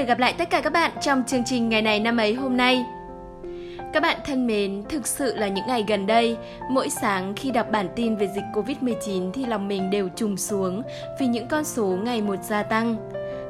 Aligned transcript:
được 0.00 0.06
gặp 0.06 0.18
lại 0.18 0.34
tất 0.38 0.50
cả 0.50 0.60
các 0.60 0.72
bạn 0.72 0.90
trong 1.00 1.22
chương 1.26 1.44
trình 1.44 1.68
ngày 1.68 1.82
này 1.82 2.00
năm 2.00 2.16
ấy 2.16 2.34
hôm 2.34 2.56
nay. 2.56 2.84
Các 3.92 4.02
bạn 4.02 4.18
thân 4.26 4.46
mến, 4.46 4.82
thực 4.88 5.06
sự 5.06 5.36
là 5.36 5.48
những 5.48 5.66
ngày 5.66 5.84
gần 5.88 6.06
đây, 6.06 6.36
mỗi 6.70 6.88
sáng 6.90 7.32
khi 7.36 7.50
đọc 7.50 7.66
bản 7.72 7.88
tin 7.96 8.16
về 8.16 8.28
dịch 8.34 8.44
Covid-19 8.54 9.32
thì 9.32 9.46
lòng 9.46 9.68
mình 9.68 9.90
đều 9.90 10.08
trùng 10.16 10.36
xuống 10.36 10.82
vì 11.20 11.26
những 11.26 11.48
con 11.48 11.64
số 11.64 11.86
ngày 11.86 12.22
một 12.22 12.36
gia 12.42 12.62
tăng. 12.62 12.96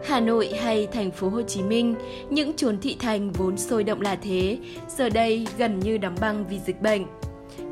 Hà 0.04 0.20
Nội 0.20 0.50
hay 0.62 0.88
thành 0.92 1.10
phố 1.10 1.28
Hồ 1.28 1.42
Chí 1.42 1.62
Minh, 1.62 1.94
những 2.30 2.52
chốn 2.56 2.78
thị 2.82 2.96
thành 3.00 3.32
vốn 3.32 3.56
sôi 3.56 3.84
động 3.84 4.00
là 4.00 4.16
thế, 4.22 4.58
giờ 4.88 5.08
đây 5.08 5.46
gần 5.58 5.80
như 5.80 5.98
đóng 5.98 6.16
băng 6.20 6.44
vì 6.48 6.58
dịch 6.58 6.82
bệnh. 6.82 7.06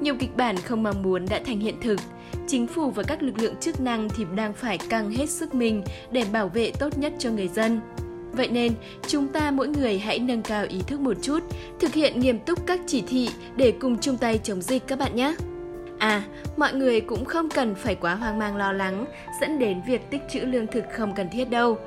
Nhiều 0.00 0.14
kịch 0.21 0.36
bản 0.36 0.57
không 0.57 0.82
mong 0.82 1.03
muốn 1.03 1.26
đã 1.31 1.40
thành 1.46 1.61
hiện 1.61 1.76
thực. 1.82 2.00
Chính 2.46 2.67
phủ 2.67 2.90
và 2.90 3.03
các 3.03 3.22
lực 3.22 3.39
lượng 3.39 3.54
chức 3.61 3.81
năng 3.81 4.08
thì 4.17 4.25
đang 4.36 4.53
phải 4.53 4.79
căng 4.79 5.11
hết 5.11 5.31
sức 5.31 5.54
mình 5.54 5.82
để 6.11 6.25
bảo 6.32 6.49
vệ 6.49 6.72
tốt 6.79 6.99
nhất 6.99 7.13
cho 7.18 7.31
người 7.31 7.49
dân. 7.49 7.81
Vậy 8.32 8.49
nên, 8.49 8.73
chúng 9.07 9.29
ta 9.29 9.50
mỗi 9.50 9.68
người 9.68 9.99
hãy 9.99 10.18
nâng 10.18 10.43
cao 10.43 10.67
ý 10.69 10.81
thức 10.86 11.00
một 11.00 11.17
chút, 11.23 11.41
thực 11.81 11.95
hiện 11.95 12.21
nghiêm 12.21 12.39
túc 12.39 12.67
các 12.67 12.81
chỉ 12.86 13.03
thị 13.09 13.29
để 13.57 13.73
cùng 13.81 13.99
chung 13.99 14.17
tay 14.17 14.41
chống 14.43 14.63
dịch 14.63 14.86
các 14.86 14.99
bạn 14.99 15.17
nhé. 15.17 15.35
À, 15.99 16.23
mọi 16.57 16.72
người 16.75 17.00
cũng 17.00 17.25
không 17.25 17.49
cần 17.49 17.75
phải 17.75 17.95
quá 17.95 18.14
hoang 18.14 18.39
mang 18.39 18.57
lo 18.57 18.72
lắng, 18.72 19.05
dẫn 19.41 19.59
đến 19.59 19.81
việc 19.86 20.11
tích 20.11 20.22
trữ 20.31 20.41
lương 20.41 20.67
thực 20.67 20.85
không 20.93 21.14
cần 21.14 21.29
thiết 21.31 21.50
đâu. 21.50 21.79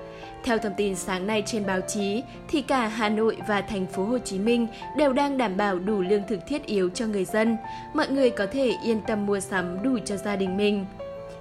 Theo 0.44 0.58
thông 0.58 0.73
tin 0.77 0.96
sáng 0.96 1.27
nay 1.27 1.44
trên 1.46 1.66
báo 1.66 1.80
chí, 1.88 2.23
thì 2.48 2.62
cả 2.62 2.88
Hà 2.88 3.10
Nội 3.10 3.38
và 3.48 3.62
thành 3.62 3.85
phố 3.85 4.04
Hồ 4.04 4.18
Chí 4.18 4.40
Minh 4.40 4.68
đều 4.98 5.13
đang 5.13 5.38
đảm 5.38 5.58
bảo 5.58 5.80
đủ 5.80 6.02
lương 6.02 6.23
thực 6.27 6.40
thiết 6.48 6.66
yếu 6.66 6.90
cho 6.90 7.08
người 7.08 7.26
dân. 7.26 7.58
Mọi 7.94 8.08
người 8.08 8.30
có 8.30 8.46
thể 8.46 8.73
yên 8.84 9.02
tâm 9.08 9.26
mua 9.26 9.40
sắm 9.40 9.84
đủ 9.84 9.98
cho 10.05 10.18
gia 10.18 10.35
đình 10.35 10.58
mình. 10.58 10.85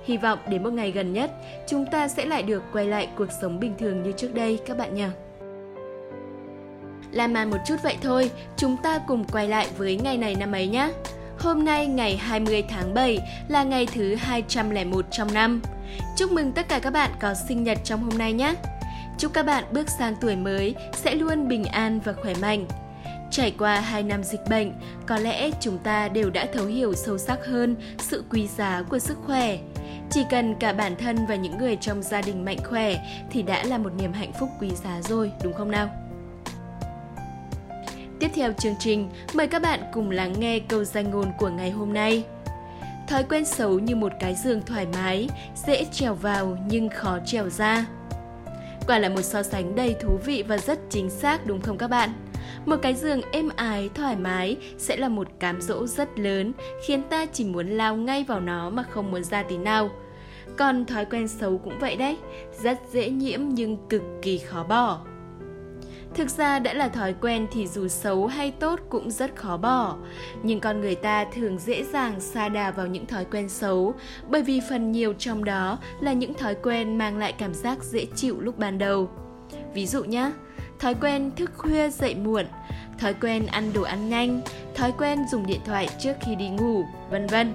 Hy 0.05 0.17
vọng 0.17 0.39
đến 0.49 0.63
một 0.63 0.73
ngày 0.73 0.91
gần 0.91 1.13
nhất, 1.13 1.31
chúng 1.69 1.87
ta 1.87 2.09
sẽ 2.09 2.25
lại 2.25 2.43
được 2.43 2.63
quay 2.73 2.87
lại 2.87 3.09
cuộc 3.17 3.29
sống 3.41 3.61
bình 3.61 3.75
thường 3.79 4.03
như 4.03 4.13
trước 4.13 4.35
đây 4.35 4.59
các 4.67 4.77
bạn 4.77 4.95
nhé. 4.95 5.09
Làm 7.13 7.33
màn 7.33 7.51
một 7.51 7.57
chút 7.67 7.77
vậy 7.83 7.97
thôi, 8.03 8.31
chúng 8.57 8.77
ta 8.83 8.99
cùng 9.07 9.25
quay 9.25 9.49
lại 9.49 9.69
với 9.79 9.97
ngày 9.97 10.19
này 10.19 10.35
năm 10.35 10.53
ấy 10.53 10.67
nhé. 10.67 10.91
Hôm 11.39 11.65
nay 11.65 11.87
ngày 11.87 12.17
20 12.17 12.65
tháng 12.69 12.95
7 12.95 13.19
là 13.49 13.63
ngày 13.63 13.87
thứ 13.95 14.15
201 14.15 15.05
trong 15.11 15.35
năm. 15.35 15.63
Chúc 16.17 16.33
mừng 16.33 16.53
tất 16.53 16.69
cả 16.69 16.79
các 16.79 16.93
bạn 16.93 17.11
có 17.21 17.35
sinh 17.49 17.65
nhật 17.65 17.79
trong 17.85 18.01
hôm 18.01 18.19
nay 18.19 18.33
nhé. 18.33 18.55
Chúc 19.19 19.33
các 19.33 19.47
bạn 19.47 19.65
bước 19.73 19.89
sang 19.99 20.15
tuổi 20.21 20.37
mới 20.37 20.75
sẽ 20.93 21.15
luôn 21.15 21.49
bình 21.49 21.65
an 21.65 22.01
và 22.05 22.13
khỏe 22.13 22.35
mạnh. 22.43 22.67
Trải 23.31 23.55
qua 23.59 23.81
2 23.81 24.03
năm 24.03 24.25
dịch 24.25 24.41
bệnh, 24.51 24.73
có 25.07 25.17
lẽ 25.17 25.51
chúng 25.61 25.79
ta 25.79 26.09
đều 26.09 26.31
đã 26.31 26.47
thấu 26.53 26.67
hiểu 26.67 26.95
sâu 26.95 27.19
sắc 27.19 27.47
hơn 27.47 27.77
sự 27.99 28.25
quý 28.31 28.47
giá 28.57 28.83
của 28.91 28.99
sức 28.99 29.19
khỏe. 29.27 29.59
Chỉ 30.13 30.25
cần 30.31 30.55
cả 30.55 30.73
bản 30.73 30.97
thân 30.97 31.27
và 31.27 31.35
những 31.35 31.59
người 31.59 31.77
trong 31.77 32.03
gia 32.03 32.23
đình 32.23 32.45
mạnh 32.45 32.59
khỏe 32.65 32.97
thì 33.31 33.43
đã 33.43 33.65
là 33.65 33.79
một 33.79 33.91
niềm 33.99 34.13
hạnh 34.13 34.33
phúc 34.33 34.49
quý 34.61 34.71
giá 34.85 35.01
rồi, 35.03 35.33
đúng 35.43 35.53
không 35.53 35.71
nào? 35.71 35.89
Tiếp 38.21 38.31
theo 38.35 38.53
chương 38.53 38.75
trình, 38.79 39.11
mời 39.35 39.47
các 39.47 39.63
bạn 39.63 39.81
cùng 39.93 40.11
lắng 40.11 40.35
nghe 40.39 40.59
câu 40.59 40.85
danh 40.85 41.11
ngôn 41.11 41.33
của 41.39 41.49
ngày 41.49 41.71
hôm 41.71 41.93
nay. 41.93 42.25
Thói 43.09 43.23
quen 43.23 43.45
xấu 43.45 43.79
như 43.79 43.97
một 43.97 44.13
cái 44.21 44.35
giường 44.35 44.63
thoải 44.67 44.87
mái, 44.93 45.29
dễ 45.67 45.85
trèo 45.93 46.15
vào 46.15 46.59
nhưng 46.67 46.89
khó 46.89 47.19
trèo 47.27 47.49
ra. 47.49 47.87
Quả 48.87 48.99
là 48.99 49.09
một 49.09 49.23
so 49.23 49.43
sánh 49.43 49.77
đầy 49.77 49.95
thú 50.01 50.19
vị 50.25 50.43
và 50.49 50.59
rất 50.59 50.79
chính 50.91 51.11
xác 51.11 51.47
đúng 51.47 51.61
không 51.61 51.79
các 51.79 51.89
bạn? 51.89 52.11
Một 52.67 52.77
cái 52.83 52.95
giường 52.95 53.21
êm 53.33 53.49
ái, 53.57 53.91
thoải 53.95 54.17
mái 54.17 54.57
sẽ 54.79 54.97
là 54.97 55.09
một 55.09 55.29
cám 55.39 55.61
dỗ 55.61 55.87
rất 55.87 56.19
lớn, 56.19 56.53
khiến 56.87 57.03
ta 57.03 57.27
chỉ 57.27 57.45
muốn 57.45 57.67
lao 57.67 57.97
ngay 57.97 58.25
vào 58.25 58.41
nó 58.41 58.71
mà 58.71 58.83
không 58.83 59.11
muốn 59.11 59.25
ra 59.25 59.43
tí 59.43 59.57
nào. 59.57 59.91
Còn 60.57 60.85
thói 60.85 61.05
quen 61.05 61.29
xấu 61.29 61.59
cũng 61.59 61.79
vậy 61.79 61.97
đấy, 61.97 62.17
rất 62.63 62.79
dễ 62.93 63.11
nhiễm 63.11 63.41
nhưng 63.49 63.77
cực 63.89 64.03
kỳ 64.23 64.39
khó 64.39 64.65
bỏ. 64.65 65.01
Thực 66.15 66.31
ra 66.31 66.59
đã 66.59 66.75
là 66.75 66.89
thói 66.89 67.15
quen 67.21 67.47
thì 67.53 67.67
dù 67.67 67.89
xấu 67.89 68.27
hay 68.27 68.51
tốt 68.51 68.81
cũng 68.89 69.11
rất 69.11 69.37
khó 69.37 69.57
bỏ. 69.57 69.97
Nhưng 70.43 70.61
con 70.61 70.81
người 70.81 70.95
ta 70.95 71.25
thường 71.25 71.59
dễ 71.59 71.85
dàng 71.85 72.21
xa 72.21 72.49
đà 72.49 72.71
vào 72.71 72.87
những 72.87 73.07
thói 73.07 73.25
quen 73.25 73.49
xấu 73.49 73.95
bởi 74.29 74.43
vì 74.43 74.61
phần 74.69 74.93
nhiều 74.93 75.13
trong 75.19 75.45
đó 75.45 75.79
là 76.01 76.13
những 76.13 76.35
thói 76.35 76.55
quen 76.55 76.99
mang 76.99 77.19
lại 77.19 77.33
cảm 77.33 77.55
giác 77.55 77.85
dễ 77.85 78.07
chịu 78.15 78.41
lúc 78.41 78.59
ban 78.59 78.79
đầu. 78.79 79.11
Ví 79.75 79.87
dụ 79.87 80.05
nhé, 80.05 80.31
thói 80.81 80.95
quen 80.95 81.31
thức 81.37 81.51
khuya 81.57 81.91
dậy 81.91 82.15
muộn, 82.15 82.47
thói 82.99 83.15
quen 83.15 83.47
ăn 83.47 83.73
đồ 83.73 83.83
ăn 83.83 84.09
nhanh, 84.09 84.41
thói 84.75 84.93
quen 84.99 85.19
dùng 85.31 85.47
điện 85.47 85.61
thoại 85.65 85.89
trước 85.99 86.13
khi 86.21 86.35
đi 86.35 86.49
ngủ, 86.49 86.85
vân 87.11 87.27
vân. 87.27 87.55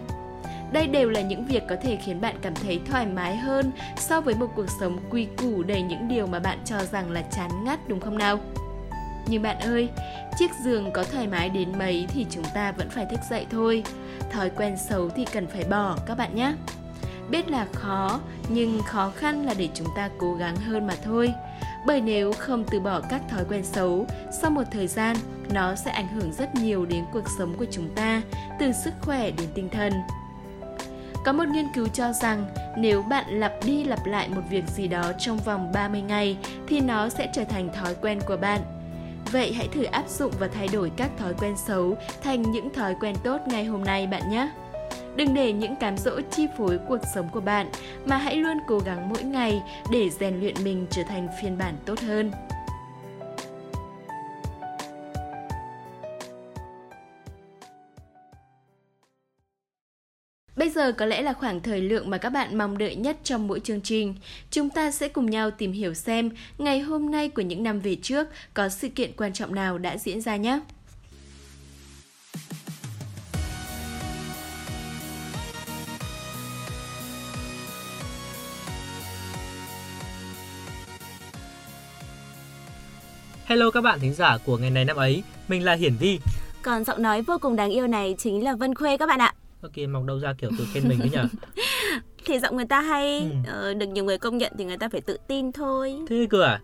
Đây 0.71 0.87
đều 0.87 1.09
là 1.09 1.21
những 1.21 1.45
việc 1.45 1.63
có 1.69 1.75
thể 1.83 1.97
khiến 2.05 2.21
bạn 2.21 2.35
cảm 2.41 2.55
thấy 2.55 2.79
thoải 2.89 3.05
mái 3.05 3.35
hơn 3.35 3.71
so 3.97 4.21
với 4.21 4.35
một 4.35 4.47
cuộc 4.55 4.65
sống 4.79 4.99
quy 5.09 5.27
củ 5.37 5.63
đầy 5.63 5.81
những 5.81 6.07
điều 6.07 6.27
mà 6.27 6.39
bạn 6.39 6.59
cho 6.65 6.83
rằng 6.91 7.11
là 7.11 7.21
chán 7.21 7.63
ngắt 7.63 7.79
đúng 7.87 7.99
không 7.99 8.17
nào? 8.17 8.39
Nhưng 9.27 9.41
bạn 9.41 9.59
ơi, 9.59 9.89
chiếc 10.39 10.51
giường 10.63 10.91
có 10.91 11.03
thoải 11.03 11.27
mái 11.27 11.49
đến 11.49 11.79
mấy 11.79 12.05
thì 12.09 12.25
chúng 12.29 12.45
ta 12.53 12.71
vẫn 12.71 12.89
phải 12.89 13.05
thức 13.05 13.19
dậy 13.29 13.45
thôi. 13.51 13.83
Thói 14.31 14.49
quen 14.49 14.77
xấu 14.77 15.09
thì 15.09 15.25
cần 15.25 15.47
phải 15.47 15.63
bỏ 15.63 15.97
các 16.05 16.17
bạn 16.17 16.35
nhé. 16.35 16.53
Biết 17.29 17.49
là 17.49 17.65
khó, 17.73 18.19
nhưng 18.49 18.81
khó 18.81 19.11
khăn 19.15 19.45
là 19.45 19.53
để 19.57 19.69
chúng 19.73 19.87
ta 19.95 20.09
cố 20.17 20.33
gắng 20.33 20.55
hơn 20.55 20.87
mà 20.87 20.93
thôi. 21.03 21.33
Bởi 21.85 22.01
nếu 22.01 22.33
không 22.33 22.63
từ 22.71 22.79
bỏ 22.79 23.01
các 23.09 23.21
thói 23.29 23.45
quen 23.49 23.63
xấu, 23.63 24.05
sau 24.41 24.51
một 24.51 24.63
thời 24.71 24.87
gian, 24.87 25.15
nó 25.53 25.75
sẽ 25.75 25.91
ảnh 25.91 26.07
hưởng 26.07 26.33
rất 26.33 26.55
nhiều 26.55 26.85
đến 26.85 27.05
cuộc 27.13 27.25
sống 27.37 27.55
của 27.57 27.65
chúng 27.71 27.89
ta, 27.95 28.21
từ 28.59 28.71
sức 28.71 28.93
khỏe 29.01 29.31
đến 29.31 29.47
tinh 29.55 29.69
thần. 29.69 29.93
Có 31.25 31.33
một 31.33 31.47
nghiên 31.47 31.65
cứu 31.73 31.87
cho 31.87 32.13
rằng 32.13 32.45
nếu 32.77 33.01
bạn 33.01 33.39
lặp 33.39 33.53
đi 33.65 33.83
lặp 33.83 34.05
lại 34.05 34.29
một 34.29 34.41
việc 34.49 34.63
gì 34.67 34.87
đó 34.87 35.11
trong 35.19 35.37
vòng 35.37 35.71
30 35.73 36.01
ngày 36.01 36.37
thì 36.67 36.79
nó 36.79 37.09
sẽ 37.09 37.29
trở 37.33 37.43
thành 37.43 37.69
thói 37.73 37.95
quen 38.01 38.19
của 38.27 38.37
bạn. 38.37 38.61
Vậy 39.31 39.53
hãy 39.53 39.67
thử 39.67 39.83
áp 39.83 40.09
dụng 40.09 40.31
và 40.39 40.47
thay 40.47 40.67
đổi 40.67 40.91
các 40.97 41.11
thói 41.17 41.33
quen 41.33 41.55
xấu 41.57 41.97
thành 42.23 42.51
những 42.51 42.73
thói 42.73 42.95
quen 43.01 43.15
tốt 43.23 43.41
ngày 43.47 43.65
hôm 43.65 43.83
nay 43.83 44.07
bạn 44.07 44.29
nhé. 44.29 44.49
Đừng 45.15 45.33
để 45.33 45.53
những 45.53 45.75
cám 45.75 45.97
dỗ 45.97 46.21
chi 46.31 46.47
phối 46.57 46.79
cuộc 46.87 46.99
sống 47.15 47.29
của 47.31 47.41
bạn, 47.41 47.69
mà 48.05 48.17
hãy 48.17 48.35
luôn 48.35 48.57
cố 48.67 48.79
gắng 48.79 49.09
mỗi 49.09 49.23
ngày 49.23 49.61
để 49.91 50.09
rèn 50.09 50.39
luyện 50.39 50.55
mình 50.63 50.85
trở 50.91 51.03
thành 51.09 51.27
phiên 51.41 51.57
bản 51.57 51.75
tốt 51.85 51.99
hơn. 51.99 52.31
Bây 60.55 60.69
giờ 60.69 60.91
có 60.91 61.05
lẽ 61.05 61.21
là 61.21 61.33
khoảng 61.33 61.61
thời 61.61 61.81
lượng 61.81 62.09
mà 62.09 62.17
các 62.17 62.29
bạn 62.29 62.57
mong 62.57 62.77
đợi 62.77 62.95
nhất 62.95 63.17
trong 63.23 63.47
mỗi 63.47 63.59
chương 63.59 63.81
trình. 63.81 64.15
Chúng 64.51 64.69
ta 64.69 64.91
sẽ 64.91 65.07
cùng 65.07 65.25
nhau 65.25 65.51
tìm 65.51 65.71
hiểu 65.71 65.93
xem 65.93 66.29
ngày 66.57 66.79
hôm 66.79 67.11
nay 67.11 67.29
của 67.29 67.41
những 67.41 67.63
năm 67.63 67.79
về 67.79 67.95
trước 68.01 68.27
có 68.53 68.69
sự 68.69 68.89
kiện 68.89 69.11
quan 69.17 69.33
trọng 69.33 69.55
nào 69.55 69.77
đã 69.77 69.97
diễn 69.97 70.21
ra 70.21 70.35
nhé. 70.35 70.59
Hello 83.45 83.71
các 83.71 83.81
bạn 83.81 83.99
thính 83.99 84.13
giả 84.13 84.37
của 84.45 84.57
ngày 84.57 84.69
này 84.69 84.85
năm 84.85 84.97
ấy, 84.97 85.23
mình 85.47 85.65
là 85.65 85.73
Hiển 85.73 85.95
Vi. 85.99 86.19
Còn 86.61 86.83
giọng 86.83 87.01
nói 87.01 87.21
vô 87.21 87.37
cùng 87.41 87.55
đáng 87.55 87.71
yêu 87.71 87.87
này 87.87 88.15
chính 88.17 88.43
là 88.43 88.55
Vân 88.55 88.75
Khuê 88.75 88.97
các 88.97 89.05
bạn 89.05 89.19
ạ. 89.19 89.33
Ok, 89.61 89.71
mong 89.89 90.05
đâu 90.05 90.19
ra 90.19 90.33
kiểu 90.37 90.49
tự 90.57 90.65
khen 90.73 90.87
mình 90.87 90.99
đấy 90.99 91.09
nhở? 91.13 91.25
thì 92.25 92.39
giọng 92.39 92.55
người 92.55 92.65
ta 92.65 92.81
hay, 92.81 93.19
ừ. 93.19 93.51
ờ, 93.51 93.73
được 93.73 93.85
nhiều 93.85 94.03
người 94.03 94.17
công 94.17 94.37
nhận 94.37 94.53
thì 94.57 94.65
người 94.65 94.77
ta 94.77 94.89
phải 94.89 95.01
tự 95.01 95.17
tin 95.27 95.51
thôi. 95.51 95.95
Thế 96.09 96.27
cơ 96.29 96.43
à? 96.43 96.61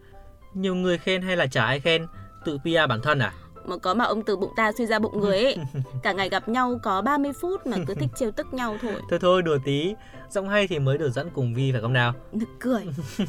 Nhiều 0.53 0.75
người 0.75 0.97
khen 0.97 1.22
hay 1.22 1.38
là 1.38 1.47
chả 1.47 1.66
ai 1.66 1.80
khen, 1.80 2.06
tự 2.46 2.58
PR 2.58 2.90
bản 2.90 3.00
thân 3.03 3.20
à? 3.20 3.34
Mà 3.66 3.78
có 3.78 3.94
mà 3.94 4.06
ông 4.06 4.24
từ 4.24 4.38
bụng 4.38 4.52
ta 4.56 4.72
suy 4.72 4.86
ra 4.86 5.00
bụng 5.00 5.20
người 5.20 5.44
ấy 5.44 5.58
Cả 6.03 6.12
ngày 6.12 6.30
gặp 6.30 6.50
nhau 6.50 6.80
có 6.84 7.02
30 7.02 7.31
phút 7.41 7.68
mà 7.68 7.78
cứ 7.88 7.94
thích 7.94 8.09
trêu 8.16 8.31
tức 8.31 8.53
nhau 8.53 8.78
thôi 8.81 8.94
Thôi 9.09 9.20
thôi 9.20 9.41
đùa 9.41 9.58
tí 9.66 9.96
Giọng 10.30 10.50
hay 10.50 10.68
thì 10.68 10.80
mới 10.80 10.97
được 10.97 11.09
dẫn 11.09 11.29
cùng 11.34 11.53
Vi 11.53 11.72
phải 11.72 11.82
không 11.82 11.94
nào 11.94 12.14
Nực 12.32 12.50
cười 12.59 12.88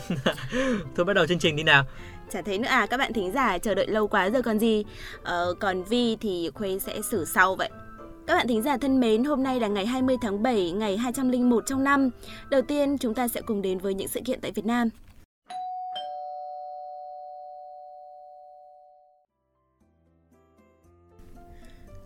Thôi 0.96 1.04
bắt 1.04 1.12
đầu 1.12 1.26
chương 1.26 1.38
trình 1.38 1.56
đi 1.56 1.62
nào 1.62 1.84
Chả 2.32 2.42
thấy 2.42 2.58
nữa 2.58 2.68
à 2.68 2.86
các 2.86 2.96
bạn 2.96 3.12
thính 3.12 3.32
giả 3.32 3.58
chờ 3.58 3.74
đợi 3.74 3.86
lâu 3.86 4.08
quá 4.08 4.30
rồi 4.30 4.42
còn 4.42 4.58
gì 4.58 4.84
ờ, 5.22 5.54
Còn 5.60 5.82
Vi 5.82 6.16
thì 6.16 6.50
Khuê 6.54 6.78
sẽ 6.78 7.00
xử 7.02 7.24
sau 7.24 7.54
vậy 7.54 7.68
các 8.26 8.34
bạn 8.34 8.48
thính 8.48 8.62
giả 8.62 8.76
thân 8.76 9.00
mến, 9.00 9.24
hôm 9.24 9.42
nay 9.42 9.60
là 9.60 9.68
ngày 9.68 9.86
20 9.86 10.16
tháng 10.22 10.42
7, 10.42 10.70
ngày 10.70 10.96
201 10.96 11.64
trong 11.66 11.84
năm. 11.84 12.10
Đầu 12.50 12.62
tiên, 12.62 12.98
chúng 12.98 13.14
ta 13.14 13.28
sẽ 13.28 13.40
cùng 13.40 13.62
đến 13.62 13.78
với 13.78 13.94
những 13.94 14.08
sự 14.08 14.20
kiện 14.24 14.40
tại 14.40 14.50
Việt 14.50 14.64
Nam. 14.64 14.88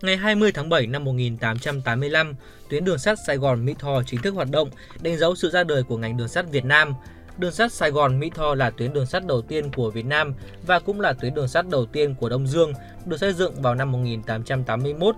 Ngày 0.01 0.17
20 0.17 0.51
tháng 0.51 0.69
7 0.69 0.87
năm 0.87 1.03
1885, 1.03 2.35
tuyến 2.69 2.85
đường 2.85 2.97
sắt 2.97 3.17
Sài 3.27 3.37
Gòn 3.37 3.65
Mỹ 3.65 3.75
Tho 3.79 4.03
chính 4.03 4.21
thức 4.21 4.33
hoạt 4.33 4.51
động, 4.51 4.69
đánh 5.01 5.17
dấu 5.17 5.35
sự 5.35 5.49
ra 5.49 5.63
đời 5.63 5.83
của 5.83 5.97
ngành 5.97 6.17
đường 6.17 6.27
sắt 6.27 6.45
Việt 6.51 6.65
Nam. 6.65 6.93
Đường 7.37 7.51
sắt 7.51 7.73
Sài 7.73 7.91
Gòn 7.91 8.19
Mỹ 8.19 8.31
Tho 8.35 8.55
là 8.55 8.69
tuyến 8.69 8.93
đường 8.93 9.05
sắt 9.05 9.25
đầu 9.25 9.41
tiên 9.41 9.71
của 9.75 9.91
Việt 9.91 10.05
Nam 10.05 10.33
và 10.67 10.79
cũng 10.79 11.01
là 11.01 11.13
tuyến 11.13 11.33
đường 11.33 11.47
sắt 11.47 11.69
đầu 11.69 11.85
tiên 11.85 12.15
của 12.15 12.29
Đông 12.29 12.47
Dương, 12.47 12.73
được 13.05 13.17
xây 13.17 13.33
dựng 13.33 13.61
vào 13.61 13.75
năm 13.75 13.91
1881 13.91 15.15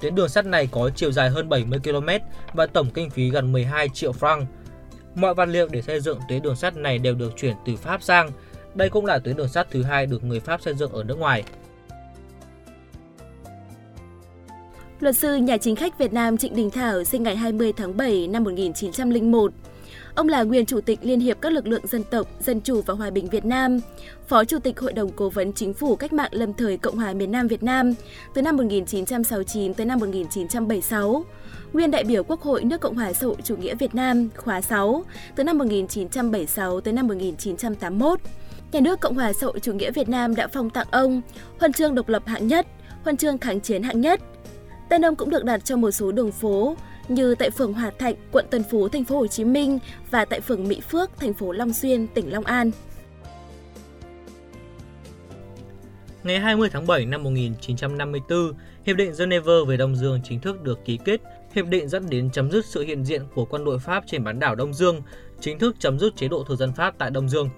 Tuyến 0.00 0.14
đường 0.14 0.28
sắt 0.28 0.46
này 0.46 0.68
có 0.72 0.90
chiều 0.96 1.12
dài 1.12 1.30
hơn 1.30 1.48
70 1.48 1.78
km 1.84 2.08
và 2.54 2.66
tổng 2.66 2.90
kinh 2.94 3.10
phí 3.10 3.30
gần 3.30 3.52
12 3.52 3.88
triệu 3.88 4.12
franc. 4.12 4.44
Mọi 5.14 5.34
vật 5.34 5.44
liệu 5.44 5.68
để 5.68 5.82
xây 5.82 6.00
dựng 6.00 6.18
tuyến 6.28 6.42
đường 6.42 6.56
sắt 6.56 6.76
này 6.76 6.98
đều 6.98 7.14
được 7.14 7.32
chuyển 7.36 7.56
từ 7.66 7.76
Pháp 7.76 8.02
sang. 8.02 8.30
Đây 8.74 8.88
cũng 8.88 9.06
là 9.06 9.18
tuyến 9.18 9.36
đường 9.36 9.48
sắt 9.48 9.70
thứ 9.70 9.82
hai 9.82 10.06
được 10.06 10.24
người 10.24 10.40
Pháp 10.40 10.62
xây 10.62 10.74
dựng 10.74 10.92
ở 10.92 11.04
nước 11.04 11.18
ngoài. 11.18 11.44
Luật 15.00 15.16
sư 15.16 15.36
nhà 15.36 15.56
chính 15.56 15.76
khách 15.76 15.98
Việt 15.98 16.12
Nam 16.12 16.36
Trịnh 16.36 16.56
Đình 16.56 16.70
Thảo 16.70 17.04
sinh 17.04 17.22
ngày 17.22 17.36
20 17.36 17.72
tháng 17.72 17.96
7 17.96 18.28
năm 18.28 18.44
1901. 18.44 19.52
Ông 20.14 20.28
là 20.28 20.42
nguyên 20.42 20.66
chủ 20.66 20.80
tịch 20.80 20.98
Liên 21.02 21.20
hiệp 21.20 21.40
các 21.40 21.52
lực 21.52 21.66
lượng 21.66 21.86
dân 21.86 22.04
tộc, 22.04 22.26
dân 22.40 22.60
chủ 22.60 22.82
và 22.82 22.94
hòa 22.94 23.10
bình 23.10 23.28
Việt 23.28 23.44
Nam, 23.44 23.80
phó 24.28 24.44
chủ 24.44 24.58
tịch 24.58 24.80
Hội 24.80 24.92
đồng 24.92 25.10
Cố 25.16 25.28
vấn 25.28 25.52
Chính 25.52 25.74
phủ 25.74 25.96
Cách 25.96 26.12
mạng 26.12 26.30
lâm 26.34 26.54
thời 26.54 26.76
Cộng 26.76 26.96
hòa 26.96 27.12
miền 27.12 27.32
Nam 27.32 27.48
Việt 27.48 27.62
Nam 27.62 27.94
từ 28.34 28.42
năm 28.42 28.56
1969 28.56 29.74
tới 29.74 29.86
năm 29.86 29.98
1976, 29.98 31.24
nguyên 31.72 31.90
đại 31.90 32.04
biểu 32.04 32.22
Quốc 32.24 32.40
hội 32.40 32.64
nước 32.64 32.80
Cộng 32.80 32.94
hòa 32.94 33.12
xã 33.12 33.26
hội 33.26 33.36
chủ 33.44 33.56
nghĩa 33.56 33.74
Việt 33.74 33.94
Nam 33.94 34.28
khóa 34.36 34.60
6 34.60 35.04
từ 35.36 35.44
năm 35.44 35.58
1976 35.58 36.80
tới 36.80 36.92
năm 36.92 37.06
1981. 37.06 38.20
Nhà 38.72 38.80
nước 38.80 39.00
Cộng 39.00 39.14
hòa 39.14 39.32
xã 39.32 39.46
hội 39.46 39.60
chủ 39.60 39.72
nghĩa 39.72 39.90
Việt 39.90 40.08
Nam 40.08 40.34
đã 40.34 40.46
phong 40.46 40.70
tặng 40.70 40.86
ông 40.90 41.22
huân 41.58 41.72
chương 41.72 41.94
độc 41.94 42.08
lập 42.08 42.22
hạng 42.26 42.46
nhất, 42.46 42.66
huân 43.02 43.16
chương 43.16 43.38
kháng 43.38 43.60
chiến 43.60 43.82
hạng 43.82 44.00
nhất. 44.00 44.20
Tên 44.88 45.04
ông 45.04 45.16
cũng 45.16 45.30
được 45.30 45.44
đặt 45.44 45.64
cho 45.64 45.76
một 45.76 45.90
số 45.90 46.12
đường 46.12 46.32
phố 46.32 46.76
như 47.08 47.34
tại 47.34 47.50
phường 47.50 47.72
Hòa 47.72 47.90
Thạnh, 47.98 48.14
quận 48.32 48.46
Tân 48.50 48.62
Phú, 48.70 48.88
thành 48.88 49.04
phố 49.04 49.18
Hồ 49.18 49.26
Chí 49.26 49.44
Minh 49.44 49.78
và 50.10 50.24
tại 50.24 50.40
phường 50.40 50.68
Mỹ 50.68 50.80
Phước, 50.80 51.10
thành 51.16 51.34
phố 51.34 51.52
Long 51.52 51.72
Xuyên, 51.72 52.06
tỉnh 52.06 52.32
Long 52.32 52.44
An. 52.44 52.70
Ngày 56.22 56.40
20 56.40 56.68
tháng 56.72 56.86
7 56.86 57.06
năm 57.06 57.22
1954, 57.22 58.52
Hiệp 58.86 58.96
định 58.96 59.12
Geneva 59.18 59.52
về 59.68 59.76
Đông 59.76 59.96
Dương 59.96 60.20
chính 60.24 60.40
thức 60.40 60.62
được 60.62 60.84
ký 60.84 60.98
kết. 61.04 61.20
Hiệp 61.54 61.66
định 61.66 61.88
dẫn 61.88 62.10
đến 62.10 62.30
chấm 62.30 62.50
dứt 62.50 62.64
sự 62.64 62.82
hiện 62.82 63.04
diện 63.04 63.22
của 63.34 63.44
quân 63.44 63.64
đội 63.64 63.78
Pháp 63.78 64.04
trên 64.06 64.24
bán 64.24 64.38
đảo 64.38 64.54
Đông 64.54 64.74
Dương, 64.74 65.02
chính 65.40 65.58
thức 65.58 65.76
chấm 65.78 65.98
dứt 65.98 66.16
chế 66.16 66.28
độ 66.28 66.44
thực 66.48 66.56
dân 66.56 66.72
Pháp 66.72 66.94
tại 66.98 67.10
Đông 67.10 67.28
Dương. 67.28 67.50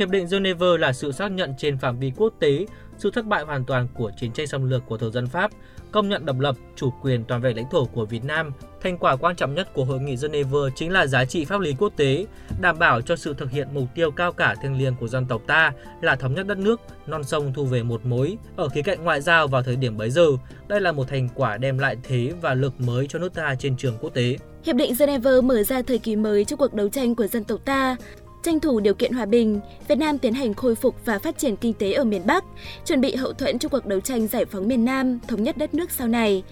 Hiệp 0.00 0.08
định 0.08 0.26
Geneva 0.30 0.66
là 0.78 0.92
sự 0.92 1.12
xác 1.12 1.32
nhận 1.32 1.54
trên 1.58 1.78
phạm 1.78 1.98
vi 1.98 2.12
quốc 2.16 2.34
tế 2.38 2.66
sự 2.98 3.10
thất 3.10 3.26
bại 3.26 3.44
hoàn 3.44 3.64
toàn 3.64 3.88
của 3.94 4.10
chiến 4.20 4.32
tranh 4.32 4.46
xâm 4.46 4.70
lược 4.70 4.82
của 4.86 4.96
thực 4.96 5.12
dân 5.12 5.26
Pháp, 5.26 5.50
công 5.92 6.08
nhận 6.08 6.26
độc 6.26 6.40
lập, 6.40 6.56
chủ 6.76 6.90
quyền 7.02 7.24
toàn 7.24 7.40
vẹn 7.40 7.56
lãnh 7.56 7.70
thổ 7.70 7.84
của 7.84 8.04
Việt 8.06 8.24
Nam. 8.24 8.52
Thành 8.80 8.98
quả 8.98 9.16
quan 9.16 9.36
trọng 9.36 9.54
nhất 9.54 9.74
của 9.74 9.84
Hội 9.84 10.00
nghị 10.00 10.16
Geneva 10.22 10.58
chính 10.76 10.92
là 10.92 11.06
giá 11.06 11.24
trị 11.24 11.44
pháp 11.44 11.60
lý 11.60 11.74
quốc 11.78 11.92
tế, 11.96 12.26
đảm 12.60 12.78
bảo 12.78 13.00
cho 13.00 13.16
sự 13.16 13.34
thực 13.38 13.50
hiện 13.50 13.68
mục 13.74 13.88
tiêu 13.94 14.10
cao 14.10 14.32
cả 14.32 14.54
thiêng 14.62 14.78
liêng 14.78 14.96
của 15.00 15.08
dân 15.08 15.26
tộc 15.26 15.42
ta 15.46 15.72
là 16.02 16.16
thống 16.16 16.34
nhất 16.34 16.46
đất 16.46 16.58
nước, 16.58 16.80
non 17.06 17.24
sông 17.24 17.52
thu 17.52 17.64
về 17.64 17.82
một 17.82 18.06
mối. 18.06 18.36
Ở 18.56 18.68
khía 18.68 18.82
cạnh 18.82 19.04
ngoại 19.04 19.20
giao 19.20 19.48
vào 19.48 19.62
thời 19.62 19.76
điểm 19.76 19.96
bấy 19.96 20.10
giờ, 20.10 20.26
đây 20.68 20.80
là 20.80 20.92
một 20.92 21.08
thành 21.08 21.28
quả 21.34 21.56
đem 21.56 21.78
lại 21.78 21.96
thế 22.02 22.32
và 22.40 22.54
lực 22.54 22.80
mới 22.80 23.06
cho 23.06 23.18
nước 23.18 23.34
ta 23.34 23.54
trên 23.58 23.76
trường 23.76 23.96
quốc 24.00 24.10
tế. 24.14 24.36
Hiệp 24.64 24.76
định 24.76 24.92
Geneva 24.98 25.30
mở 25.44 25.62
ra 25.62 25.82
thời 25.82 25.98
kỳ 25.98 26.16
mới 26.16 26.44
cho 26.44 26.56
cuộc 26.56 26.74
đấu 26.74 26.88
tranh 26.88 27.14
của 27.14 27.26
dân 27.26 27.44
tộc 27.44 27.60
ta, 27.64 27.96
Tranh 28.42 28.60
thủ 28.60 28.80
điều 28.80 28.94
kiện 28.94 29.12
hòa 29.12 29.26
bình, 29.26 29.60
Việt 29.88 29.98
Nam 29.98 30.18
tiến 30.18 30.34
hành 30.34 30.54
khôi 30.54 30.74
phục 30.74 31.04
và 31.04 31.18
phát 31.18 31.38
triển 31.38 31.56
kinh 31.56 31.72
tế 31.72 31.92
ở 31.92 32.04
miền 32.04 32.26
Bắc, 32.26 32.44
chuẩn 32.84 33.00
bị 33.00 33.14
hậu 33.14 33.32
thuẫn 33.32 33.58
cho 33.58 33.68
cuộc 33.68 33.86
đấu 33.86 34.00
tranh 34.00 34.26
giải 34.26 34.44
phóng 34.44 34.68
miền 34.68 34.84
Nam, 34.84 35.18
thống 35.28 35.42
nhất 35.42 35.58
đất 35.58 35.74
nước 35.74 35.90
sau 35.90 36.08
này. 36.08 36.42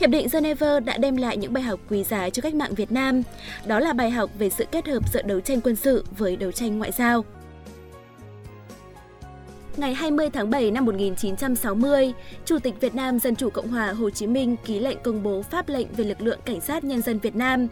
Hiệp 0.00 0.10
định 0.10 0.26
Geneva 0.32 0.80
đã 0.80 0.98
đem 0.98 1.16
lại 1.16 1.36
những 1.36 1.52
bài 1.52 1.62
học 1.62 1.80
quý 1.90 2.04
giá 2.04 2.30
cho 2.30 2.40
cách 2.42 2.54
mạng 2.54 2.74
Việt 2.74 2.92
Nam. 2.92 3.22
Đó 3.66 3.80
là 3.80 3.92
bài 3.92 4.10
học 4.10 4.30
về 4.38 4.50
sự 4.50 4.64
kết 4.72 4.86
hợp 4.86 5.12
giữa 5.12 5.22
đấu 5.22 5.40
tranh 5.40 5.60
quân 5.60 5.76
sự 5.76 6.04
với 6.18 6.36
đấu 6.36 6.52
tranh 6.52 6.78
ngoại 6.78 6.92
giao. 6.92 7.24
Ngày 9.76 9.94
20 9.94 10.30
tháng 10.32 10.50
7 10.50 10.70
năm 10.70 10.84
1960, 10.84 12.12
Chủ 12.44 12.58
tịch 12.58 12.74
Việt 12.80 12.94
Nam 12.94 13.18
Dân 13.18 13.36
Chủ 13.36 13.50
Cộng 13.50 13.68
hòa 13.68 13.92
Hồ 13.92 14.10
Chí 14.10 14.26
Minh 14.26 14.56
ký 14.64 14.78
lệnh 14.78 14.98
công 15.02 15.22
bố 15.22 15.42
pháp 15.42 15.68
lệnh 15.68 15.86
về 15.96 16.04
lực 16.04 16.20
lượng 16.20 16.38
cảnh 16.44 16.60
sát 16.60 16.84
nhân 16.84 17.02
dân 17.02 17.18
Việt 17.18 17.36
Nam. 17.36 17.68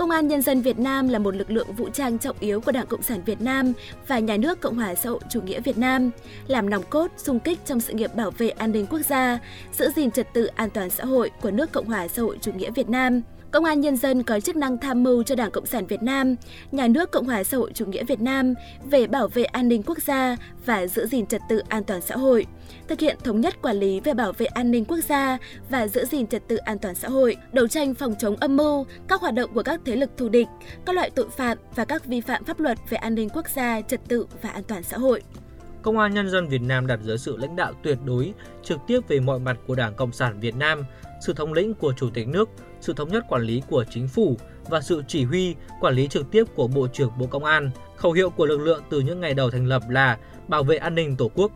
Công 0.00 0.10
an 0.10 0.28
Nhân 0.28 0.42
dân 0.42 0.62
Việt 0.62 0.78
Nam 0.78 1.08
là 1.08 1.18
một 1.18 1.34
lực 1.34 1.50
lượng 1.50 1.72
vũ 1.72 1.88
trang 1.88 2.18
trọng 2.18 2.36
yếu 2.40 2.60
của 2.60 2.72
Đảng 2.72 2.86
Cộng 2.86 3.02
sản 3.02 3.20
Việt 3.26 3.40
Nam 3.40 3.72
và 4.08 4.18
Nhà 4.18 4.36
nước 4.36 4.60
Cộng 4.60 4.76
hòa 4.76 4.94
xã 4.94 5.10
hội 5.10 5.20
chủ 5.30 5.42
nghĩa 5.42 5.60
Việt 5.60 5.78
Nam, 5.78 6.10
làm 6.46 6.70
nòng 6.70 6.82
cốt, 6.90 7.10
xung 7.16 7.40
kích 7.40 7.58
trong 7.64 7.80
sự 7.80 7.92
nghiệp 7.92 8.14
bảo 8.14 8.30
vệ 8.30 8.48
an 8.48 8.72
ninh 8.72 8.86
quốc 8.86 9.00
gia, 9.08 9.38
giữ 9.72 9.90
gìn 9.96 10.10
trật 10.10 10.32
tự 10.32 10.46
an 10.46 10.70
toàn 10.70 10.90
xã 10.90 11.04
hội 11.04 11.30
của 11.40 11.50
nước 11.50 11.72
Cộng 11.72 11.86
hòa 11.86 12.08
xã 12.08 12.22
hội 12.22 12.38
chủ 12.40 12.52
nghĩa 12.52 12.70
Việt 12.70 12.88
Nam. 12.88 13.22
Công 13.52 13.64
an 13.64 13.80
Nhân 13.80 13.96
dân 13.96 14.22
có 14.22 14.40
chức 14.40 14.56
năng 14.56 14.78
tham 14.78 15.02
mưu 15.02 15.22
cho 15.22 15.34
Đảng 15.34 15.50
Cộng 15.50 15.66
sản 15.66 15.86
Việt 15.86 16.02
Nam, 16.02 16.36
Nhà 16.72 16.88
nước 16.88 17.10
Cộng 17.10 17.26
hòa 17.26 17.44
xã 17.44 17.56
hội 17.56 17.72
chủ 17.74 17.86
nghĩa 17.86 18.04
Việt 18.04 18.20
Nam 18.20 18.54
về 18.84 19.06
bảo 19.06 19.28
vệ 19.28 19.44
an 19.44 19.68
ninh 19.68 19.82
quốc 19.82 19.98
gia 20.02 20.36
và 20.66 20.86
giữ 20.86 21.06
gìn 21.06 21.26
trật 21.26 21.40
tự 21.48 21.62
an 21.68 21.84
toàn 21.84 22.00
xã 22.00 22.16
hội, 22.16 22.46
thực 22.88 23.00
hiện 23.00 23.16
thống 23.24 23.40
nhất 23.40 23.54
quản 23.62 23.76
lý 23.76 24.00
về 24.00 24.14
bảo 24.14 24.32
vệ 24.32 24.46
an 24.46 24.70
ninh 24.70 24.84
quốc 24.84 24.98
gia 25.08 25.38
và 25.70 25.88
giữ 25.88 26.04
gìn 26.04 26.26
trật 26.26 26.48
tự 26.48 26.56
an 26.56 26.78
toàn 26.78 26.94
xã 26.94 27.08
hội, 27.08 27.36
đấu 27.52 27.68
tranh 27.68 27.94
phòng 27.94 28.14
chống 28.18 28.36
âm 28.36 28.56
mưu, 28.56 28.86
các 29.08 29.20
hoạt 29.20 29.34
động 29.34 29.54
của 29.54 29.62
các 29.62 29.80
thế 29.84 29.96
lực 29.96 30.10
thù 30.16 30.28
địch, 30.28 30.48
các 30.86 30.94
loại 30.94 31.10
tội 31.10 31.28
phạm 31.30 31.58
và 31.74 31.84
các 31.84 32.06
vi 32.06 32.20
phạm 32.20 32.44
pháp 32.44 32.60
luật 32.60 32.78
về 32.88 32.98
an 32.98 33.14
ninh 33.14 33.28
quốc 33.28 33.48
gia, 33.54 33.80
trật 33.80 34.00
tự 34.08 34.26
và 34.42 34.50
an 34.50 34.62
toàn 34.68 34.82
xã 34.82 34.98
hội. 34.98 35.22
Công 35.82 35.98
an 35.98 36.14
Nhân 36.14 36.30
dân 36.30 36.48
Việt 36.48 36.62
Nam 36.62 36.86
đặt 36.86 37.00
dưới 37.02 37.18
sự 37.18 37.36
lãnh 37.36 37.56
đạo 37.56 37.72
tuyệt 37.82 37.98
đối, 38.04 38.32
trực 38.62 38.78
tiếp 38.86 39.00
về 39.08 39.20
mọi 39.20 39.38
mặt 39.38 39.56
của 39.66 39.74
Đảng 39.74 39.94
Cộng 39.94 40.12
sản 40.12 40.40
Việt 40.40 40.56
Nam, 40.56 40.84
sự 41.20 41.32
thống 41.32 41.52
lĩnh 41.52 41.74
của 41.74 41.92
Chủ 41.96 42.10
tịch 42.14 42.28
nước, 42.28 42.48
sự 42.80 42.92
thống 42.92 43.08
nhất 43.08 43.24
quản 43.28 43.42
lý 43.42 43.62
của 43.70 43.84
chính 43.90 44.08
phủ 44.08 44.36
và 44.68 44.80
sự 44.80 45.02
chỉ 45.08 45.24
huy, 45.24 45.54
quản 45.80 45.94
lý 45.94 46.08
trực 46.08 46.30
tiếp 46.30 46.44
của 46.54 46.66
Bộ 46.66 46.86
trưởng 46.92 47.10
Bộ 47.18 47.26
Công 47.26 47.44
an. 47.44 47.70
Khẩu 47.96 48.12
hiệu 48.12 48.30
của 48.30 48.46
lực 48.46 48.60
lượng 48.60 48.82
từ 48.90 49.00
những 49.00 49.20
ngày 49.20 49.34
đầu 49.34 49.50
thành 49.50 49.66
lập 49.66 49.82
là 49.88 50.18
bảo 50.48 50.62
vệ 50.62 50.76
an 50.76 50.94
ninh 50.94 51.16
Tổ 51.16 51.30
quốc. 51.34 51.52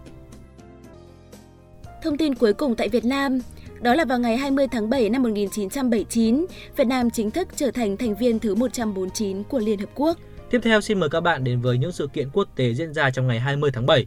Thông 2.03 2.17
tin 2.17 2.35
cuối 2.35 2.53
cùng 2.53 2.75
tại 2.75 2.88
Việt 2.88 3.05
Nam, 3.05 3.41
đó 3.81 3.94
là 3.94 4.05
vào 4.05 4.19
ngày 4.19 4.37
20 4.37 4.67
tháng 4.73 4.91
7 4.91 5.11
năm 5.11 5.23
1979, 5.23 6.47
Việt 6.76 6.87
Nam 6.87 7.11
chính 7.11 7.31
thức 7.31 7.49
trở 7.56 7.70
thành 7.70 7.97
thành 7.97 8.15
viên 8.15 8.38
thứ 8.38 8.55
149 8.55 9.43
của 9.43 9.59
Liên 9.59 9.79
Hợp 9.79 9.91
Quốc. 9.94 10.19
Tiếp 10.50 10.61
theo 10.62 10.81
xin 10.81 11.00
mời 11.00 11.09
các 11.09 11.20
bạn 11.20 11.44
đến 11.44 11.61
với 11.61 11.79
những 11.79 11.93
sự 11.93 12.09
kiện 12.12 12.29
quốc 12.32 12.49
tế 12.56 12.75
diễn 12.75 12.94
ra 12.94 13.11
trong 13.11 13.27
ngày 13.27 13.41
20 13.41 13.70
tháng 13.75 13.87
7. 13.87 14.06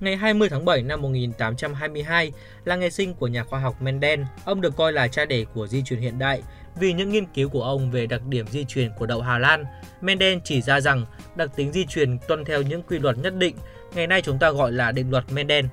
Ngày 0.00 0.16
20 0.16 0.48
tháng 0.48 0.64
7 0.64 0.82
năm 0.82 1.02
1822 1.02 2.32
là 2.64 2.76
ngày 2.76 2.90
sinh 2.90 3.14
của 3.14 3.26
nhà 3.26 3.44
khoa 3.44 3.60
học 3.60 3.82
Mendel. 3.82 4.20
Ông 4.44 4.60
được 4.60 4.76
coi 4.76 4.92
là 4.92 5.08
cha 5.08 5.24
đẻ 5.24 5.44
của 5.54 5.66
di 5.66 5.82
truyền 5.82 6.00
hiện 6.00 6.18
đại 6.18 6.42
vì 6.80 6.92
những 6.92 7.10
nghiên 7.10 7.26
cứu 7.26 7.48
của 7.48 7.62
ông 7.62 7.90
về 7.90 8.06
đặc 8.06 8.26
điểm 8.28 8.46
di 8.46 8.64
truyền 8.64 8.90
của 8.98 9.06
đậu 9.06 9.20
Hà 9.20 9.38
Lan. 9.38 9.64
Mendel 10.00 10.38
chỉ 10.44 10.62
ra 10.62 10.80
rằng 10.80 11.06
đặc 11.36 11.50
tính 11.56 11.72
di 11.72 11.86
truyền 11.86 12.18
tuân 12.28 12.44
theo 12.44 12.62
những 12.62 12.82
quy 12.82 12.98
luật 12.98 13.18
nhất 13.18 13.34
định, 13.36 13.56
ngày 13.94 14.06
nay 14.06 14.22
chúng 14.22 14.38
ta 14.38 14.50
gọi 14.50 14.72
là 14.72 14.92
định 14.92 15.10
luật 15.10 15.24
Mendel. 15.32 15.64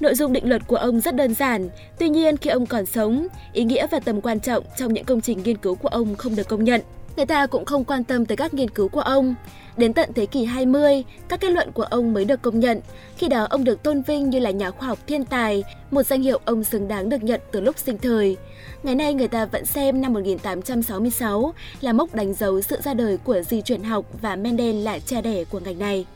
Nội 0.00 0.14
dung 0.14 0.32
định 0.32 0.48
luật 0.48 0.62
của 0.66 0.76
ông 0.76 1.00
rất 1.00 1.14
đơn 1.14 1.34
giản, 1.34 1.68
tuy 1.98 2.08
nhiên 2.08 2.36
khi 2.36 2.50
ông 2.50 2.66
còn 2.66 2.86
sống, 2.86 3.26
ý 3.52 3.64
nghĩa 3.64 3.86
và 3.86 4.00
tầm 4.00 4.20
quan 4.20 4.40
trọng 4.40 4.64
trong 4.76 4.92
những 4.92 5.04
công 5.04 5.20
trình 5.20 5.42
nghiên 5.42 5.56
cứu 5.56 5.74
của 5.74 5.88
ông 5.88 6.16
không 6.16 6.36
được 6.36 6.48
công 6.48 6.64
nhận. 6.64 6.80
Người 7.16 7.26
ta 7.26 7.46
cũng 7.46 7.64
không 7.64 7.84
quan 7.84 8.04
tâm 8.04 8.26
tới 8.26 8.36
các 8.36 8.54
nghiên 8.54 8.70
cứu 8.70 8.88
của 8.88 9.00
ông. 9.00 9.34
Đến 9.76 9.92
tận 9.92 10.10
thế 10.14 10.26
kỷ 10.26 10.44
20, 10.44 11.04
các 11.28 11.40
kết 11.40 11.50
luận 11.50 11.72
của 11.72 11.82
ông 11.82 12.14
mới 12.14 12.24
được 12.24 12.42
công 12.42 12.60
nhận. 12.60 12.80
Khi 13.16 13.28
đó 13.28 13.46
ông 13.50 13.64
được 13.64 13.82
tôn 13.82 14.02
vinh 14.02 14.30
như 14.30 14.38
là 14.38 14.50
nhà 14.50 14.70
khoa 14.70 14.88
học 14.88 14.98
thiên 15.06 15.24
tài, 15.24 15.64
một 15.90 16.02
danh 16.02 16.22
hiệu 16.22 16.40
ông 16.44 16.64
xứng 16.64 16.88
đáng 16.88 17.08
được 17.08 17.22
nhận 17.22 17.40
từ 17.52 17.60
lúc 17.60 17.78
sinh 17.78 17.98
thời. 17.98 18.36
Ngày 18.82 18.94
nay 18.94 19.14
người 19.14 19.28
ta 19.28 19.44
vẫn 19.44 19.66
xem 19.66 20.00
năm 20.00 20.12
1866 20.12 21.54
là 21.80 21.92
mốc 21.92 22.14
đánh 22.14 22.34
dấu 22.34 22.60
sự 22.60 22.80
ra 22.84 22.94
đời 22.94 23.16
của 23.16 23.42
di 23.42 23.60
chuyển 23.60 23.82
học 23.82 24.04
và 24.22 24.36
Mendel 24.36 24.76
là 24.76 24.98
cha 24.98 25.20
đẻ 25.20 25.44
của 25.44 25.60
ngành 25.60 25.78
này. 25.78 26.06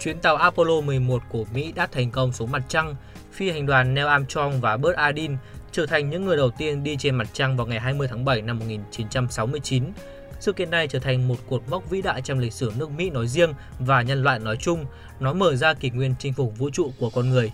Chuyến 0.00 0.18
tàu 0.18 0.36
Apollo 0.36 0.80
11 0.80 1.22
của 1.28 1.44
Mỹ 1.54 1.72
đã 1.76 1.86
thành 1.86 2.10
công 2.10 2.32
xuống 2.32 2.50
mặt 2.50 2.62
trăng. 2.68 2.96
Phi 3.32 3.50
hành 3.50 3.66
đoàn 3.66 3.94
Neil 3.94 4.06
Armstrong 4.06 4.60
và 4.60 4.76
Buzz 4.76 4.94
Aldrin 4.94 5.36
trở 5.72 5.86
thành 5.86 6.10
những 6.10 6.24
người 6.24 6.36
đầu 6.36 6.50
tiên 6.50 6.82
đi 6.82 6.96
trên 6.98 7.14
mặt 7.14 7.28
trăng 7.32 7.56
vào 7.56 7.66
ngày 7.66 7.80
20 7.80 8.08
tháng 8.08 8.24
7 8.24 8.42
năm 8.42 8.58
1969. 8.58 9.84
Sự 10.40 10.52
kiện 10.52 10.70
này 10.70 10.88
trở 10.88 10.98
thành 10.98 11.28
một 11.28 11.36
cột 11.48 11.62
mốc 11.70 11.90
vĩ 11.90 12.02
đại 12.02 12.22
trong 12.22 12.38
lịch 12.38 12.52
sử 12.52 12.72
nước 12.78 12.90
Mỹ 12.90 13.10
nói 13.10 13.28
riêng 13.28 13.52
và 13.78 14.02
nhân 14.02 14.22
loại 14.22 14.38
nói 14.38 14.56
chung. 14.60 14.86
Nó 15.20 15.32
mở 15.32 15.56
ra 15.56 15.74
kỷ 15.74 15.90
nguyên 15.90 16.14
chinh 16.18 16.32
phục 16.32 16.58
vũ 16.58 16.70
trụ 16.70 16.90
của 16.98 17.10
con 17.10 17.30
người. 17.30 17.52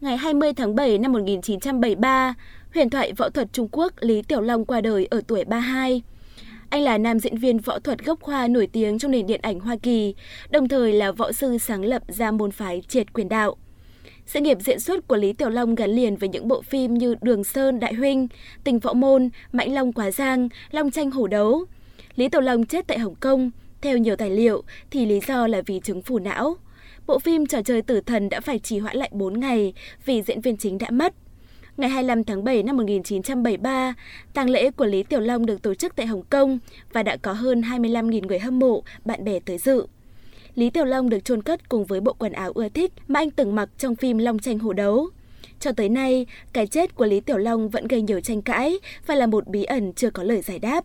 Ngày 0.00 0.16
20 0.16 0.52
tháng 0.52 0.74
7 0.74 0.98
năm 0.98 1.12
1973, 1.12 2.34
huyền 2.74 2.90
thoại 2.90 3.12
võ 3.12 3.28
thuật 3.28 3.52
Trung 3.52 3.68
Quốc 3.72 3.92
Lý 4.00 4.22
Tiểu 4.22 4.40
Long 4.40 4.64
qua 4.64 4.80
đời 4.80 5.06
ở 5.10 5.20
tuổi 5.26 5.44
32. 5.44 6.02
Anh 6.70 6.82
là 6.82 6.98
nam 6.98 7.18
diễn 7.18 7.38
viên 7.38 7.58
võ 7.58 7.78
thuật 7.78 8.04
gốc 8.04 8.22
Hoa 8.22 8.48
nổi 8.48 8.66
tiếng 8.66 8.98
trong 8.98 9.10
nền 9.10 9.26
điện 9.26 9.40
ảnh 9.42 9.60
Hoa 9.60 9.76
Kỳ, 9.82 10.14
đồng 10.50 10.68
thời 10.68 10.92
là 10.92 11.12
võ 11.12 11.32
sư 11.32 11.58
sáng 11.58 11.84
lập 11.84 12.02
ra 12.08 12.30
môn 12.30 12.50
phái 12.50 12.82
triệt 12.88 13.12
quyền 13.12 13.28
đạo. 13.28 13.56
Sự 14.32 14.40
nghiệp 14.40 14.58
diễn 14.60 14.80
xuất 14.80 15.08
của 15.08 15.16
Lý 15.16 15.32
Tiểu 15.32 15.48
Long 15.48 15.74
gắn 15.74 15.90
liền 15.90 16.16
với 16.16 16.28
những 16.28 16.48
bộ 16.48 16.62
phim 16.62 16.94
như 16.94 17.14
Đường 17.22 17.44
Sơn 17.44 17.80
Đại 17.80 17.94
Huynh, 17.94 18.28
Tình 18.64 18.78
Võ 18.78 18.92
Môn, 18.92 19.28
Mãnh 19.52 19.74
Long 19.74 19.92
Quá 19.92 20.10
Giang, 20.10 20.48
Long 20.70 20.90
Tranh 20.90 21.10
Hổ 21.10 21.26
Đấu. 21.26 21.64
Lý 22.16 22.28
Tiểu 22.28 22.40
Long 22.40 22.66
chết 22.66 22.86
tại 22.86 22.98
Hồng 22.98 23.14
Kông. 23.14 23.50
Theo 23.80 23.98
nhiều 23.98 24.16
tài 24.16 24.30
liệu 24.30 24.62
thì 24.90 25.06
lý 25.06 25.20
do 25.26 25.46
là 25.46 25.62
vì 25.66 25.80
chứng 25.80 26.02
phủ 26.02 26.18
não. 26.18 26.56
Bộ 27.06 27.18
phim 27.18 27.46
Trò 27.46 27.62
chơi 27.62 27.82
tử 27.82 28.00
thần 28.00 28.28
đã 28.28 28.40
phải 28.40 28.58
trì 28.58 28.78
hoãn 28.78 28.96
lại 28.96 29.10
4 29.12 29.40
ngày 29.40 29.74
vì 30.04 30.22
diễn 30.22 30.40
viên 30.40 30.56
chính 30.56 30.78
đã 30.78 30.90
mất. 30.90 31.14
Ngày 31.76 31.90
25 31.90 32.24
tháng 32.24 32.44
7 32.44 32.62
năm 32.62 32.76
1973, 32.76 33.94
tang 34.34 34.50
lễ 34.50 34.70
của 34.70 34.86
Lý 34.86 35.02
Tiểu 35.02 35.20
Long 35.20 35.46
được 35.46 35.62
tổ 35.62 35.74
chức 35.74 35.96
tại 35.96 36.06
Hồng 36.06 36.22
Kông 36.30 36.58
và 36.92 37.02
đã 37.02 37.16
có 37.16 37.32
hơn 37.32 37.60
25.000 37.60 38.26
người 38.26 38.38
hâm 38.38 38.58
mộ, 38.58 38.82
bạn 39.04 39.24
bè 39.24 39.40
tới 39.40 39.58
dự. 39.58 39.86
Lý 40.54 40.70
Tiểu 40.70 40.84
Long 40.84 41.08
được 41.08 41.24
chôn 41.24 41.42
cất 41.42 41.68
cùng 41.68 41.84
với 41.84 42.00
bộ 42.00 42.12
quần 42.18 42.32
áo 42.32 42.52
ưa 42.54 42.68
thích 42.68 42.92
mà 43.08 43.20
anh 43.20 43.30
từng 43.30 43.54
mặc 43.54 43.68
trong 43.78 43.94
phim 43.94 44.18
Long 44.18 44.38
tranh 44.38 44.58
hổ 44.58 44.72
đấu. 44.72 45.08
Cho 45.60 45.72
tới 45.72 45.88
nay, 45.88 46.26
cái 46.52 46.66
chết 46.66 46.94
của 46.94 47.06
Lý 47.06 47.20
Tiểu 47.20 47.36
Long 47.36 47.68
vẫn 47.68 47.88
gây 47.88 48.02
nhiều 48.02 48.20
tranh 48.20 48.42
cãi 48.42 48.78
và 49.06 49.14
là 49.14 49.26
một 49.26 49.46
bí 49.46 49.64
ẩn 49.64 49.92
chưa 49.92 50.10
có 50.10 50.22
lời 50.22 50.42
giải 50.42 50.58
đáp. 50.58 50.84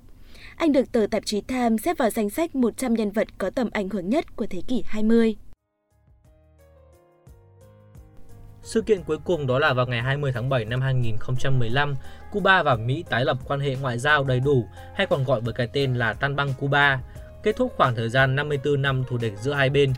Anh 0.55 0.71
được 0.71 0.91
tờ 0.91 1.07
tạp 1.11 1.25
chí 1.25 1.41
Time 1.41 1.77
xếp 1.77 1.97
vào 1.97 2.09
danh 2.09 2.29
sách 2.29 2.55
100 2.55 2.93
nhân 2.93 3.11
vật 3.11 3.27
có 3.37 3.49
tầm 3.49 3.69
ảnh 3.73 3.89
hưởng 3.89 4.09
nhất 4.09 4.35
của 4.35 4.45
thế 4.49 4.61
kỷ 4.67 4.83
20. 4.85 5.35
Sự 8.61 8.81
kiện 8.81 9.03
cuối 9.03 9.17
cùng 9.25 9.47
đó 9.47 9.59
là 9.59 9.73
vào 9.73 9.85
ngày 9.87 10.01
20 10.01 10.31
tháng 10.33 10.49
7 10.49 10.65
năm 10.65 10.81
2015, 10.81 11.95
Cuba 12.31 12.63
và 12.63 12.75
Mỹ 12.75 13.03
tái 13.09 13.25
lập 13.25 13.37
quan 13.47 13.59
hệ 13.59 13.75
ngoại 13.75 13.99
giao 13.99 14.23
đầy 14.23 14.39
đủ 14.39 14.65
hay 14.95 15.07
còn 15.07 15.23
gọi 15.23 15.41
với 15.41 15.53
cái 15.53 15.67
tên 15.73 15.95
là 15.95 16.13
Tan 16.13 16.35
băng 16.35 16.53
Cuba, 16.59 16.99
kết 17.45 17.55
thúc 17.55 17.73
khoảng 17.77 17.95
thời 17.95 18.09
gian 18.09 18.35
54 18.35 18.81
năm 18.81 19.03
thù 19.07 19.17
địch 19.17 19.33
giữa 19.41 19.53
hai 19.53 19.69
bên. 19.69 19.93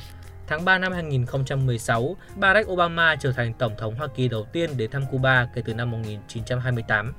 Tháng 0.48 0.66
3 0.66 0.77
năm 0.77 0.94
2016, 0.94 2.18
Barack 2.36 2.70
Obama 2.70 3.16
trở 3.16 3.32
thành 3.32 3.54
Tổng 3.54 3.74
thống 3.77 3.96
Hoa 3.96 4.08
Kỳ 4.08 4.27
đầu 4.27 4.46
tiên 4.54 4.70
đến 4.77 4.92
thăm 4.92 5.04
Cuba 5.12 5.48
kể 5.56 5.62
từ 5.66 5.74
năm 5.74 5.92
1928. 5.92 7.13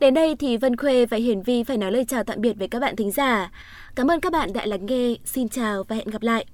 Đến 0.00 0.14
đây 0.14 0.36
thì 0.38 0.56
Vân 0.56 0.76
Khuê 0.76 1.06
và 1.06 1.16
Hiển 1.16 1.42
Vi 1.42 1.64
phải 1.64 1.76
nói 1.76 1.92
lời 1.92 2.04
chào 2.08 2.24
tạm 2.24 2.40
biệt 2.40 2.52
với 2.52 2.68
các 2.68 2.80
bạn 2.80 2.96
thính 2.96 3.10
giả. 3.10 3.50
Cảm 3.94 4.10
ơn 4.10 4.20
các 4.20 4.32
bạn 4.32 4.52
đã 4.52 4.66
lắng 4.66 4.86
nghe. 4.86 5.14
Xin 5.24 5.48
chào 5.48 5.84
và 5.84 5.96
hẹn 5.96 6.06
gặp 6.06 6.22
lại. 6.22 6.46